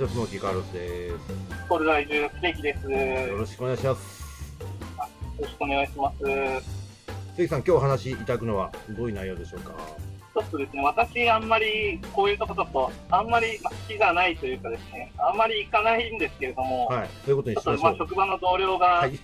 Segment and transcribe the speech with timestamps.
[0.00, 1.14] ジオスモーキーカーロスです。
[1.68, 2.90] コール在住、ステーキです。
[2.90, 4.56] よよろしくお願いします。
[5.38, 6.16] ろしくお願いします。
[7.36, 9.74] ち関さん、今日お話しいただくのはどういう内容でしょうか？
[10.36, 18.08] ょっとですね、私、あんまり、こういうとこちょっと、あんまりまあ好きじゃないというかですね、あんまり行かないんですけれども、はい、そういうことにちょっと、まあ、しましょう。
[18.08, 19.18] 職場の同僚がはい、帰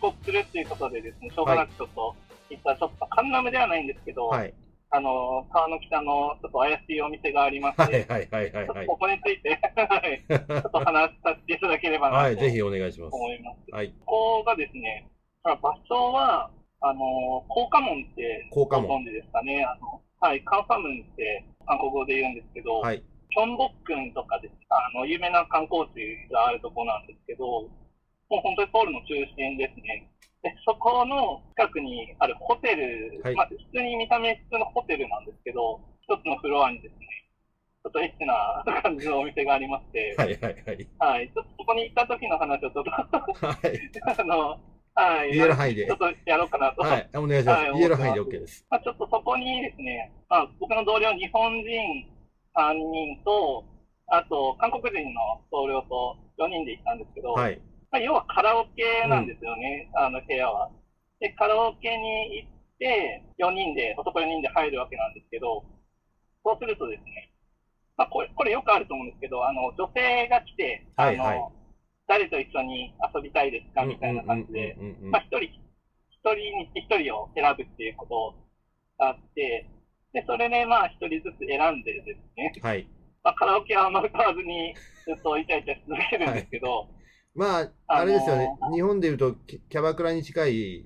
[0.00, 2.16] 国するっていうことでですね、しょうがなくちょっと、
[2.48, 4.54] 行った、ちょっと、カンナムではないんですけど、はい、
[4.94, 13.14] あの、川の北の、ちょっと怪しいお店がありまして、はい、はい、はい、はい、はいここについて、はい ちょっと話させていただければなとはい、ぜひお願いします。
[13.14, 13.70] 思います。
[13.72, 15.08] はい、ここがですね、
[15.42, 16.50] まあ場所は、
[16.82, 17.00] あの、
[17.48, 19.64] 高架門って、高架門ご存知ですかね？
[19.64, 30.11] あの、はい、カンファムンって韓国語で言うんですけど、はい、キョンボックンとかですあの、有名な観光地があるところなんですけど、もう本当にソウルの中心ですね。
[30.42, 37.06] で、そこの近くにあるホテル、はいまあ、普通に見た目普通のホテルなんですけど、一つのフロアにですね、
[37.84, 40.88] ちょっとエッチな 感じのお店がありまして、はい、はい、はい。
[40.98, 43.80] はい、ちょっとそこに行った時の話をちょっと、はい、
[44.18, 44.60] あの、
[44.94, 45.32] はい。
[45.32, 46.82] 言える範囲でちょっとやろうかなと。
[46.82, 47.62] はい、お願いします。
[47.62, 48.66] はい言える範囲で OK です。
[48.68, 52.06] まあ、ちょっとそこにですね、まあ、僕の同僚、日本人
[52.54, 53.64] 3人と、
[54.08, 57.60] あと、韓国人の同僚と4人で行ったんですけど、はい、
[57.92, 60.70] まあ、要はカラオケなんですよね、あの部屋は。
[61.20, 65.62] で、カラオケに行って、4人で、男4人で入るわけなんですけど、
[66.42, 67.30] そうするとですね、
[67.96, 71.38] まあ、これ、これよくあると思うんですけど、あの、女性が来て、あの、はい。
[71.38, 71.52] はい
[72.08, 73.84] 誰と一緒に遊びたいですか？
[73.86, 75.10] みたいな感じで、うんうんうんうん。
[75.12, 75.54] まあ、一人、一
[76.20, 78.34] 人に一人を選ぶっていうこと
[78.98, 79.66] があって、
[80.12, 82.86] で、それでまあ一人ずつ選んでですね、はい。
[83.22, 84.74] まあ、カラオケはあんまり歌わずに
[85.06, 86.88] ずっとイチャイチャし続けるんですけど、
[87.34, 88.48] まあ、あれですよね。
[88.72, 90.84] 日本でいうと、キキャバクラに近い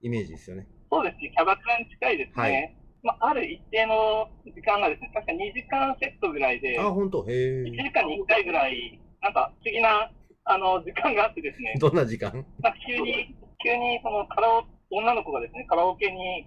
[0.00, 0.66] イメージですよね。
[0.90, 2.42] そうですね、キャバクラに近いですね。
[2.42, 2.76] はい。
[3.02, 7.24] まあ、ある一定の時間がですね、確か2時間セットぐらいで、あ、本当？
[7.28, 7.70] へ1え。
[7.70, 10.10] 時間に1回ぐらい、なんか不思議な、
[10.44, 12.32] あの、時間があってですね、どんな時間？
[12.32, 16.46] なんか急に、急にそのカラオ、女の子がですね、カラオケに、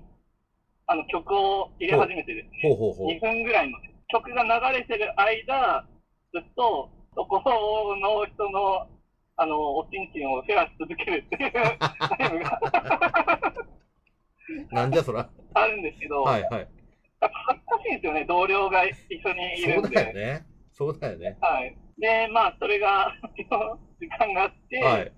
[0.88, 2.76] あの、曲を入れ始めてですね、ほう。
[2.76, 2.94] ほう。
[2.94, 3.08] ほう。
[3.16, 3.78] 2分ぐらいの
[4.10, 5.88] 曲が流れてる間、
[6.34, 8.88] ずっと、そこの人の、
[9.38, 12.60] あの、おちんちんをフェアし続けるっていうタイムが
[14.72, 15.30] なんじゃそら。
[15.54, 16.52] あるんですけど、はい、はい。
[16.52, 16.68] やっ
[17.20, 18.96] ぱ恥ずかしいんですよね、同僚が一
[19.26, 19.90] 緒にいるそんで。
[19.90, 20.46] うだよね。
[20.72, 21.38] そうだよね。
[21.42, 21.78] はい。
[22.00, 23.14] で、まあ、それが、
[24.00, 25.14] 時間があって、はい。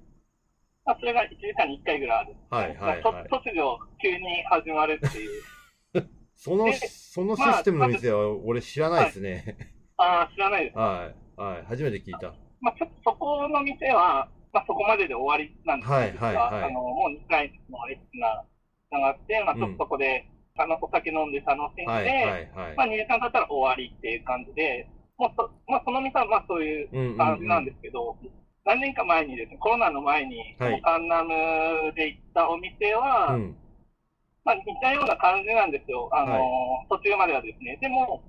[0.86, 2.36] まあ、それが1時間に1回ぐらいある。
[2.50, 3.24] はい、はい、とはい。
[3.26, 5.44] 突如、急に始まるっていう。
[6.36, 9.58] その、でそのシステムの店は俺知らないですね。
[9.98, 10.78] ああ、知らないです。
[10.78, 11.66] はい、はい。
[11.66, 12.36] 初めて聞いた。
[12.62, 18.44] まあ、ちょっとそこの店は、まあ、そこまでで終わりなんですはい実はいはいあの、もう2回のエッチな、
[18.92, 20.26] があって、まあ、ちょっとそこで、
[20.58, 28.18] あの、お酒飲んで楽しんで、はい、はい、はいまあ、2時間経ったら終わりっていう感じで、もうそ、まあ、その店は、まあ、そういううんうんうん感じなんですけど、
[28.66, 31.32] 何年か前にですね、コロナの前に、はいカンナム
[31.96, 33.56] で行ったお店は、うん。
[34.44, 36.10] まあ、似たような感じなんですよ。
[36.12, 37.78] あの、はい途中まではですね。
[37.82, 38.22] でも、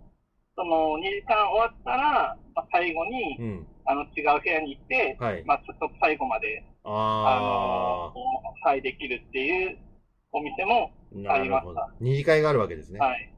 [0.58, 3.66] その、2時間終わったら、まあ、最後に、うん。
[3.86, 5.44] あの、違う部屋に行って、はい。
[5.46, 8.12] まあ、ちょっと最後まで、ああの、
[8.64, 9.78] はい、できるっていう
[10.32, 11.80] お店も、ー、なるほど。
[12.00, 12.98] 二次会があるわけですね。
[12.98, 13.32] はい。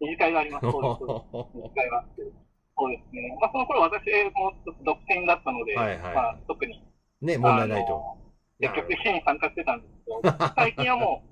[0.00, 0.62] 二次会があります。
[0.70, 1.58] そうです。
[1.58, 2.22] 二次会があって。
[2.22, 3.36] そうですね。
[3.40, 3.90] まあ、その頃私
[4.32, 6.80] もちょっと独占だったので、はいはいまあ、特に。
[7.20, 8.16] ね、問題ないと。
[8.60, 11.29] 積極的に参加してたんですけど、最近はもう、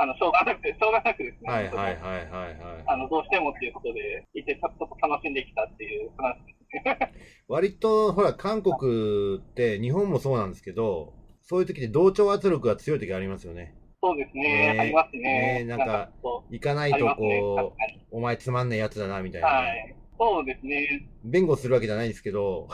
[0.00, 1.52] あの、しょうがなく、しょうがなくですね。
[1.52, 2.84] はい、はい、はい、はい、はい。
[2.86, 7.12] あの、どうしてもっていうことで、いて、ちょっと楽しんできたっていう話ですね。
[7.48, 11.12] 割と、ほら、韓国って、日本もそうなんですけど、
[11.42, 13.74] そういう時って同調圧力が強い時ありますよね。
[14.02, 14.72] そうですね。
[14.72, 15.64] ねありますね。
[15.64, 17.14] ねなんかそ行かなう、いと。
[17.16, 17.74] こ。
[18.10, 19.48] う、お前つまんねえやつだな、みたいな。
[19.48, 19.94] はい。
[20.18, 21.06] そうですね。
[21.24, 22.68] 弁護するわけじゃないんですけど、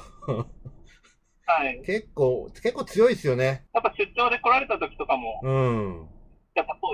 [1.44, 1.82] はい。
[1.86, 3.66] 結構、結構強いですよね。
[3.74, 6.15] やっぱ出張で来られた時とかも、うん。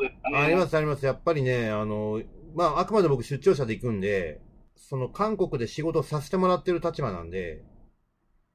[0.02, 0.38] ですかね。
[0.38, 1.06] あります、あります。
[1.06, 2.22] やっぱりね、あの、
[2.54, 4.40] まあ、あくまで僕出張者で行くんで、
[4.76, 7.62] その韓国で仕事をさせてもらってる立場なんで、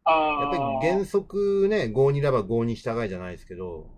[0.03, 0.11] あ
[0.41, 3.89] やっぱり原則ね、合にいれば合に従いじゃないですけど、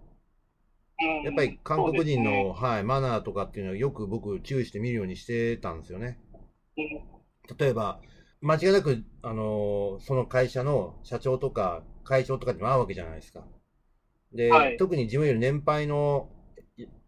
[1.01, 6.19] うんやっぱり韓国人そうですねの、はい、マナーとかっていうのはよく僕注意して見るようにしてたんですよね。
[6.77, 7.19] うん
[7.57, 7.99] 例えば、
[8.41, 13.43] 間違いなく、あのーその会社の社長とか会長とかにも会うわけじゃないですか。
[14.33, 16.29] で、はい特に自分より年配の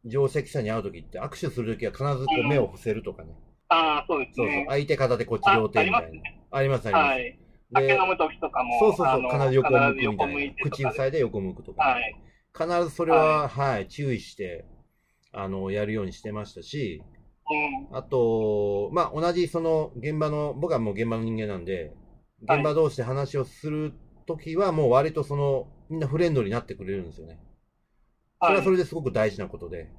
[0.03, 3.33] い上席者に会うときって握手するときは必ずこう目を伏せるとかね。
[3.69, 4.65] ああ、そうですそうそうね。。
[4.67, 6.19] 相手片手こっち両手みたいな。
[6.51, 7.07] あります、あります。
[7.09, 7.39] はい。
[7.73, 10.41] 酒飲む時とかも、そうそうそう、必ず横向くみたいな。
[10.41, 12.15] い口塞いで横向くとか、はい。
[12.53, 14.65] 必ずそれは、はい、注意して、
[15.31, 17.01] あの、やるようにしてましたし、
[17.89, 17.97] うん。
[17.97, 21.93] あと、まあ、同じその現場の、僕はもう現場の人間なんで、
[22.41, 23.93] 現場同士で話をする
[24.25, 27.39] ときは、もう割とその、みんなフレンドになってくれるんですよね。
[28.41, 29.89] それはそれですごく大事なことで。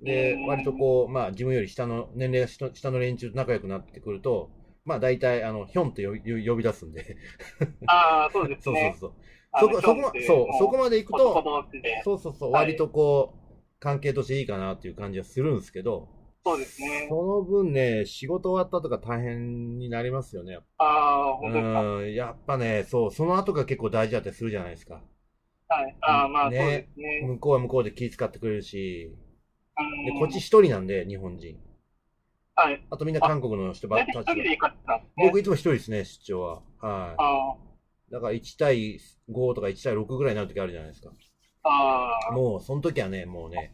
[0.00, 4.50] で、割とこう、まあ自分より下の、年齢が下下の連中と仲良くなってくると、
[4.84, 7.16] まあ大体、あの、ヒョンって呼び出すんで。
[7.86, 8.96] ああ、そうです そうそうね。
[9.00, 9.12] そう。
[9.60, 11.64] そこ、そこま、そう、そこまで行く男と。
[12.02, 16.08] そうそうそう、はい割とこう、関係としていいかなっていう感じはするんですけど、
[16.44, 17.06] そうですね。
[17.08, 20.58] その分ね、仕事終わったとか大変になりますよね。
[20.76, 21.82] ああ、本当ですか。
[21.82, 25.00] うん、やっぱね、そう、その後が結構大事だったりするじゃないですか。
[25.82, 25.96] はい。
[26.02, 27.20] ああ、まあ、そうねですね。
[27.26, 29.10] 向こうは向こうで気遣ってくれるし、
[30.04, 31.58] で、うんこっち一人なんで、日本人。
[32.54, 32.84] はい。
[32.90, 34.58] あとみんな韓国の人ばっかり。
[35.16, 36.62] 僕いつも一人ですね、出張は。
[36.80, 37.56] はあ
[38.08, 38.12] い。
[38.12, 39.00] だから1対
[39.30, 41.10] 5とか1対6ぐらいになる時あるじゃないですか。
[41.64, 43.72] あ、ああ、もう、その時はね、もうね、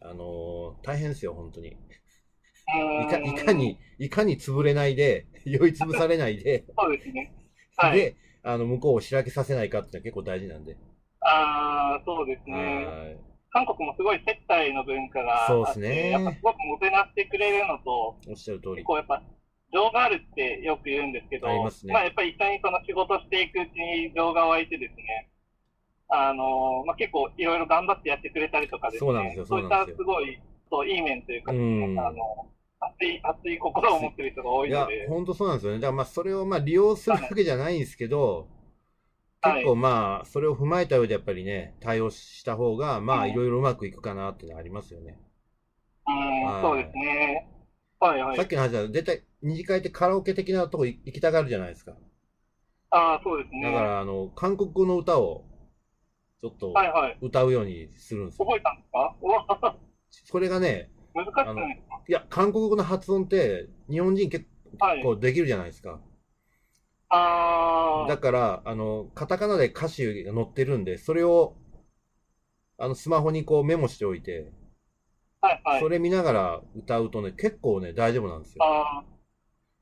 [0.00, 1.68] あのー大変ですよ、本当に。
[1.68, 7.32] いか、いかに、いかに潰れないで、 酔い潰されないで、そうですね。
[7.76, 7.98] はい。
[7.98, 10.76] で、あの、向こうをしらけさせないかってのは結構大事なんで。
[11.20, 12.86] ああ、そうですね。
[12.86, 13.28] はい。
[13.50, 18.84] 韓国もすごい接待の文化があって、そうですねやっぱすごくもてなしてくれるのと、おっしゃる通り結。
[18.84, 19.22] 構やっぱ、
[19.72, 25.30] 情があるってよく言うんですけど、ありますねあやっぱり一緒にその仕事していくうちに情が湧いてですね、
[26.08, 32.18] あのまあ、結構いろいろ頑張ってやってくれたりとかですね、そうなんですよそういったすごい、そう、いい面というか、うんあの、
[32.80, 35.78] 熱い、熱い心を持ってる人が多いいやので、、本当そうなんですよね。
[35.78, 38.57] だからまあ、それをまあ、利用するわけじゃないんですけど、はい
[39.42, 45.18] 結構まあ、それを踏まえた上でやっぱりね、対応した方が、まあ、うんいろいろうまくいくかなっていうのはありますよね。
[46.06, 47.48] うん、はいそうですね。
[48.00, 48.36] はいはい。
[48.36, 51.94] さっきの話だと、絶対、二次会ってカラオケ的なとこ行きたがるじゃないですか。
[52.90, 53.62] ああ、そうですね。
[53.62, 55.44] だから、あの、韓国語の歌を、
[56.40, 57.18] ちょっと、はいはい。
[57.20, 58.46] 歌うようにするんですよ。
[58.46, 59.14] 覚えたんですか？
[60.10, 62.00] それがね、難しくないですか？
[62.08, 64.46] いや、韓国語の発音って、日本人結
[64.78, 65.02] はい。
[65.02, 66.00] 構できるじゃないですか。
[66.00, 66.00] あ
[67.10, 71.56] あ、だから、あの、カタカナで歌詞が載ってるんで、それを、
[72.78, 74.52] あの、スマホにこうメモしておいて、
[75.40, 75.80] はいはい。
[75.80, 78.64] それ見ながら歌うとね、結構ね、大丈夫なんですよ。
[78.64, 79.04] あ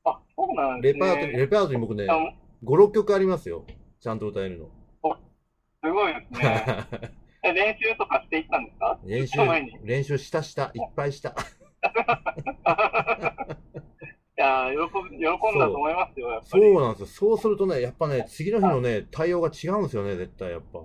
[0.05, 1.05] あ、あ、そうなんですね。
[1.05, 2.33] レパートリー、レパートリー僕ね、あ
[2.63, 3.65] 5、6曲ありますよ。
[3.99, 4.69] ちゃんと歌えるの。
[5.83, 6.65] すごいですね。
[7.43, 8.99] え練習とかしていったんですか？
[9.05, 9.37] 練習
[9.83, 11.35] 練習したした、いっぱいした。
[14.35, 16.73] やー喜ん、喜んだと思いますよ、やっぱそうり。
[16.75, 17.07] なんですよ。
[17.07, 20.79] そうするとね、やっぱね、次の日のね、対応が違うんですよね、絶対やっぱ。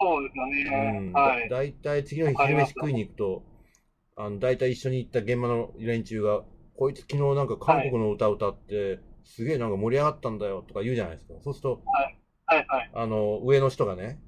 [0.00, 0.98] そうですよね。
[0.98, 1.12] うん。
[1.12, 1.48] はい。
[1.48, 3.42] だいたい次の日昼飯食いに行くと、
[4.16, 6.42] あの、だいたい一緒に行った現場の連中が、
[6.76, 11.34] こいつ昨日なんか韓国の歌歌って、すげえなんか盛り上がったんだよとか言うじゃないですか。
[11.42, 11.82] そうすると、
[12.46, 12.90] はいはい。
[12.92, 14.20] あの、上の人がね、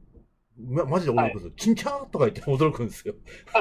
[0.58, 1.52] ま、マジで驚くんですよ。
[1.56, 3.14] チンチャーとか言って驚くんですよ。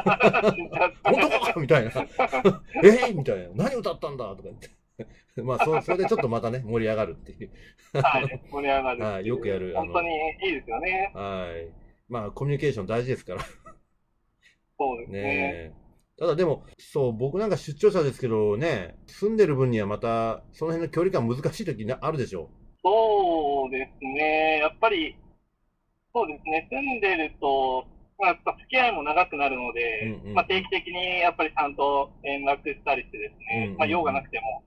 [1.04, 1.54] 本当か？
[1.60, 1.92] みたいな。
[2.84, 3.12] え？
[3.12, 3.50] ーみたいな。
[3.54, 4.30] 何歌ったんだ？
[4.30, 4.70] とか言って。
[5.44, 7.52] まあ、そ、それでちょっとまたね、盛り上がるっていう。
[8.02, 8.42] はい。
[8.50, 9.04] 盛り上がる。
[9.04, 10.10] はいよくやる本当に
[10.46, 11.12] いいですよね。
[11.14, 11.72] はい。
[12.08, 13.42] まあ、コミュニケーション大事ですから。
[14.78, 15.22] そうですね。
[15.22, 15.74] ねえ。
[16.18, 22.50] ただでも、そう、僕なんか出張者ですけどね、住んでる分にはまた、その辺の距離感難しい時なあるでしょ
[22.82, 24.60] そうですね。
[24.60, 25.18] やっぱり、
[26.14, 26.68] そうですね。
[26.70, 27.86] 住んでると、
[28.18, 34.64] まあ、やっぱ付き合いも長くなるので、うんうんまあ、定期的にやっぱりちゃんと連絡したりしてですね、うんうんまあ、用がなくても、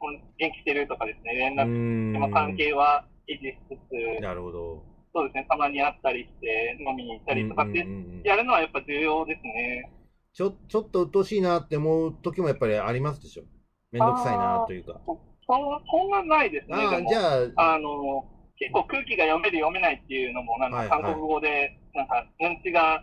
[0.00, 2.18] 元気してるとかですね、連う絡。
[2.20, 4.82] まあ、関係は維持しつつ、なるほど。
[5.14, 9.90] そうですね、たまに会ったりして、飲みに行ったりとかってうんうんうんうんやるのはやっぱ重要ですね。
[10.32, 13.44] ちょ、ちょっと鬱陶しいなって思う時もやっぱりありますでしょ
[13.90, 15.00] めんどくさいなというか。
[15.06, 16.76] そそんなないですね。
[16.76, 18.24] あじゃあ、あの、
[18.58, 23.02] 結構空気が読める読めないっていうのも、なんか韓国語で、なんか、ヌンチが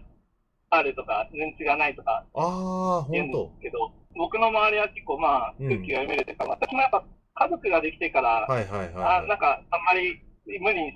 [0.69, 7.03] あるとか、ヌンチがないとかああ、言うんで本当すけど、僕の周りは結構まあ、うん空気が読めるというか、私もやっぱ
[7.36, 9.27] 家族ができてから、はいはいあはい。
[9.27, 10.22] なんか、あんまり
[10.62, 10.93] 無理に誘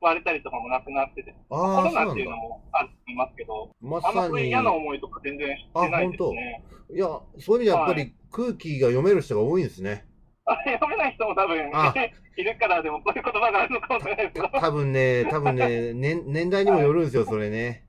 [0.00, 2.36] われたりとかもなくなってて、コああ、ロそうなんだナっていうの。
[2.36, 6.62] もあると思いますけど、まあんまさに、そういう嫌な思いとか全然してないですね。
[6.94, 7.06] いや、
[7.38, 10.06] そういう意味でやっぱり空気が読める人が多いんですね。
[10.44, 11.94] あれ読めない人も多分あ
[12.36, 17.84] いるから、でもそういう言葉があるのかもしれないですけど、た多分ね、多分ね、年、年代にもよるんですよ、それね。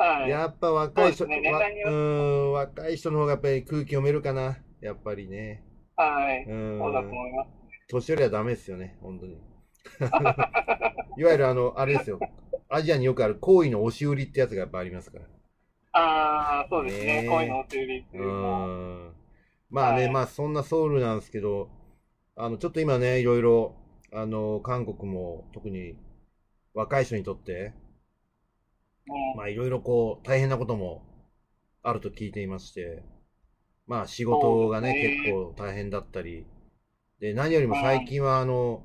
[0.00, 0.30] はい。
[0.30, 1.42] やっぱ若い人、ね
[1.84, 4.56] うーん、若い人の方がやっぱり空気読めるかな。
[4.80, 5.62] やっぱりね。
[5.94, 6.42] はい。
[6.44, 7.08] うそうだと。
[7.08, 7.50] 思います。
[7.90, 9.34] 年寄りはダメですよね、本当に。
[11.18, 12.18] いわゆるあの、あれですよ。
[12.70, 15.24] アジアによくある行為の押し売りってやつがやっぱありますから。
[15.92, 17.22] ああ、そうですね。
[17.24, 19.12] ねこういうのを修理ってういうの。
[19.68, 21.68] まあね、はいまあそんなソウルなんですけど、
[22.36, 23.74] あの、ちょっと今ね、いろいろ、
[24.12, 25.98] あの、韓国も特に
[26.72, 27.89] 若い人にとって、うん
[29.36, 31.02] まあいろいろこう、大変なことも
[31.82, 33.02] あると聞いていまして、
[33.86, 36.46] まあ仕事がね、結構大変だったり、
[37.20, 38.82] で、何よりも最近はあの、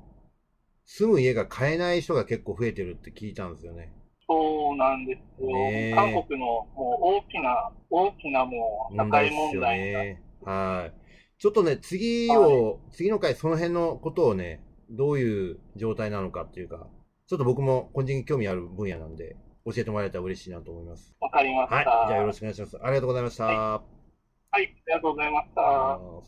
[0.84, 3.92] 住む家が買えない人が結構増えてるって聞いたんですよね。
[4.28, 5.48] そうなんですよ。
[5.48, 5.94] ねえ。
[5.94, 10.22] 韓国のもう大きな、大きなもう社問題会ですよね。
[10.44, 11.06] はい。
[11.38, 16.88] ちょっとね、次を、次の回その辺のことをね、どういう状態なのかっていうか、
[17.26, 21.14] ちょっと僕も個人的に興味ある分野なんで、教えてもらえたら嬉しいなと思います。
[21.20, 21.74] わかりました。
[21.74, 21.84] はい。
[21.84, 22.78] じゃあよろしくお願いします。
[22.80, 23.44] ありがとうございました。
[23.44, 23.82] は
[24.52, 26.26] い、ありがとうございました。